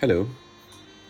[0.00, 0.26] Hello.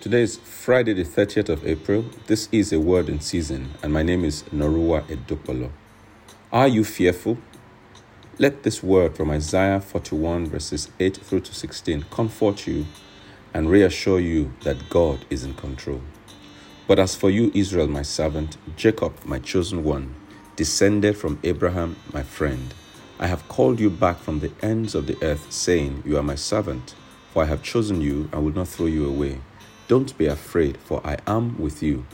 [0.01, 2.06] Today is Friday, the 30th of April.
[2.27, 5.71] This is a word in season, and my name is Norua Edopolo.
[6.52, 7.38] Are you fearful?
[8.40, 12.84] Let this word from Isaiah 41, verses 8 through to 16, comfort you
[13.54, 16.00] and reassure you that God is in control.
[16.88, 20.16] But as for you, Israel, my servant, Jacob, my chosen one,
[20.57, 22.75] descended from Abraham, my friend,
[23.20, 26.34] I have called you back from the ends of the earth, saying, You are my
[26.34, 26.96] servant.
[27.32, 29.40] For I have chosen you and will not throw you away.
[29.88, 32.05] Don't be afraid, for I am with you.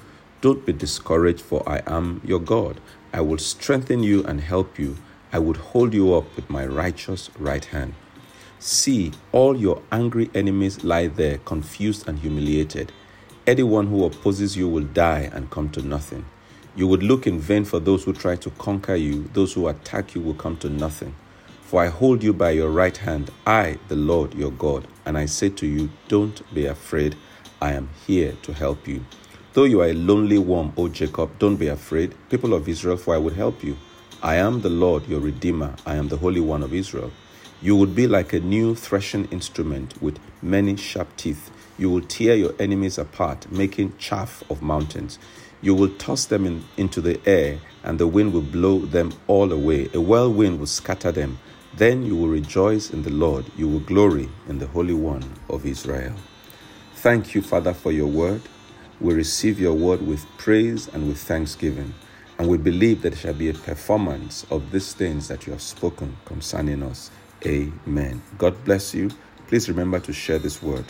[0.41, 2.81] Don't be discouraged, for I am your God.
[3.13, 4.97] I will strengthen you and help you.
[5.33, 7.95] I would hold you up with my righteous right hand.
[8.59, 12.93] See, all your angry enemies lie there, confused and humiliated.
[13.47, 16.25] Anyone who opposes you will die and come to nothing.
[16.75, 20.15] You would look in vain for those who try to conquer you, those who attack
[20.15, 21.15] you will come to nothing.
[21.67, 25.27] For I hold you by your right hand, I, the Lord your God, and I
[25.27, 27.17] say to you, Don't be afraid,
[27.61, 29.05] I am here to help you.
[29.53, 33.17] Though you are a lonely worm, O Jacob, don't be afraid, people of Israel, for
[33.17, 33.77] I would help you.
[34.23, 37.11] I am the Lord your Redeemer, I am the Holy One of Israel.
[37.61, 41.51] You would be like a new threshing instrument with many sharp teeth.
[41.79, 45.19] You will tear your enemies apart, making chaff of mountains.
[45.63, 49.51] You will toss them in, into the air, and the wind will blow them all
[49.51, 49.91] away.
[49.95, 51.39] A whirlwind will scatter them.
[51.77, 55.67] Then you will rejoice in the Lord, you will glory in the Holy One of
[55.67, 56.15] Israel.
[56.95, 58.41] Thank you, Father, for your word.
[58.99, 61.93] We receive your word with praise and with thanksgiving,
[62.39, 65.61] and we believe that it shall be a performance of these things that you have
[65.61, 67.11] spoken concerning us.
[67.45, 68.23] Amen.
[68.39, 69.11] God bless you.
[69.47, 70.87] Please remember to share this word.